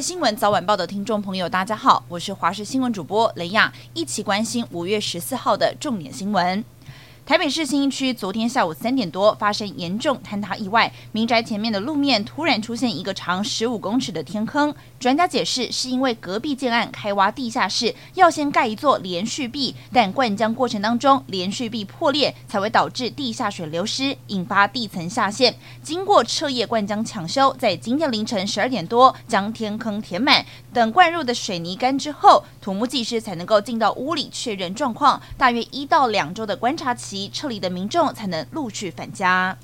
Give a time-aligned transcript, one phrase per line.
[0.00, 6.64] 新闻早晚报的听众朋友，大家好，我是华视新闻主播雷亚，一起关心五月十四号的重点新闻。
[7.28, 14.74] 台北市新一区昨天下午三点多发生严重坍塌意外，民宅前面的路面突然出现一个长十五公尺的天坑。
[14.98, 25.54] 专家解释，是因为隔壁建案开挖地下室，要先盖一座连续壁，但灌浆过程当中连续壁破裂，才会导致地下水流失，引发地层下陷。
[25.82, 35.20] 经过彻夜灌浆抢修，在今天凌晨十二点多将天坑填满，等灌入的水泥干之后，土木技师才能够进到屋里确认状况。
[35.36, 37.17] 大约一到两周的观察期。
[37.26, 39.56] 撤离的民众才能陆续返家。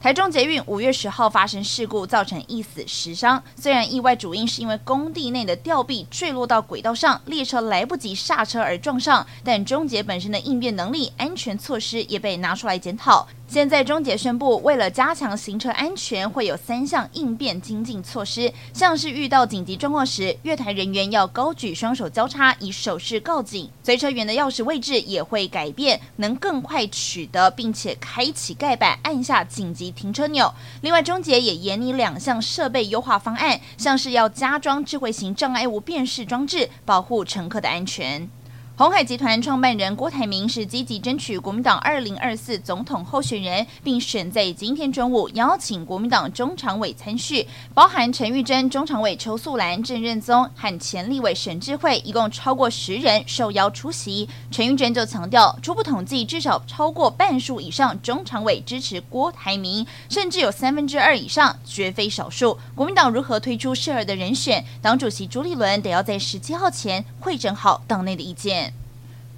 [0.00, 3.42] 台中捷运五月十号发生事故，造成一死十伤。
[3.56, 13.26] 虽然意外主因是因为工地内的吊臂坠落到轨道上，列车来不及刹车而撞上，但终结本身的应变能力、安全措施也被拿出来检讨。
[13.54, 30.52] 现在中捷宣布，为了加强行车安全，会有三项应变精进措施，像是遇到紧急状况时，月台人员要高举双手交叉，以手势告警；随车员的钥匙位置也会改变，能更快取得，并且开启盖板，按下紧急停车钮。
[30.80, 38.28] 另外，中捷也研拟两项设备优化方案，像是要加装智慧型障碍物辨识装置，保护乘客的安全。
[38.76, 54.28] 鸿海集团创办人郭台铭是积极争取国民党二零二四总统候选人，并选在今天中午邀请国民党中常委参叙，包含陈玉珍、中常委邱素兰、郑任宗和前立委沈智慧，一共超过十人受邀出席。
[54.50, 62.58] 陈玉珍就强调，初步统计至少超过半数以上中常委支持郭台铭，甚至有三分之二以上，绝非少数。
[62.74, 64.64] 国民党如何推出适合的人选？
[64.82, 68.63] 党主席朱立伦得要在十七号前会整好党内的意见。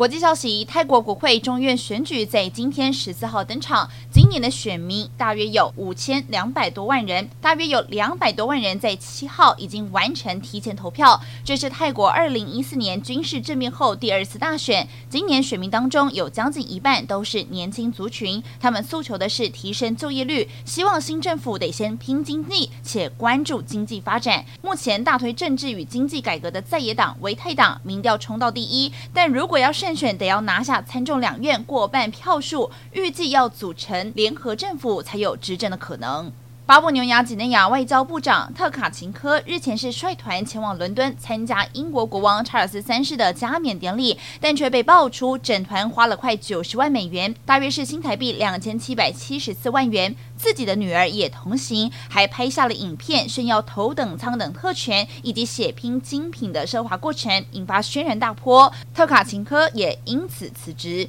[0.00, 3.86] 国际消息：泰国国会众院选举在今天十四号登场。
[4.10, 11.20] 今年的选民大约有五千两百多万人，大约有两百多万人在七号已经完成提前投票。
[11.44, 14.88] 这是泰国二零一四年军事政变后第二次大选。
[15.10, 24.42] 今年选民当中有将近一半都是年轻族群，他们诉求的是提升就业率，希望新政府得先拼经济且关注经济发展。
[24.62, 36.30] 目前大推政治与经济改革的在野党维泰党民调冲到第一，但如果要胜胜选得要拿下参众两院过半票数，预计要组成联合政府才有执政的可能。
[36.70, 50.14] 巴布纽亚几内亚外交部长特卡琴科日前是率团前往伦敦参加英国国王查尔斯三世的加冕典礼，但却被爆出整团花了快九十万美元，大约是新台币两千七百七十四万元。
[50.36, 58.72] 自己的女儿也同行，还拍下了影片炫耀头等舱等特权以及血拼精品的奢华过程，引发轩然大波。
[58.94, 61.08] 特卡琴科也因此辞职。